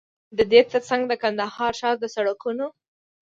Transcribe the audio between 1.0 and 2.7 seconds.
د کندهار ښار د سړکونو